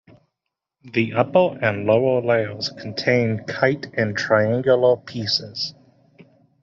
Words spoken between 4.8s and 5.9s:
pieces.